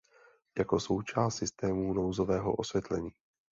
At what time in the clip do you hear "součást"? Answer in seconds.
0.79-1.35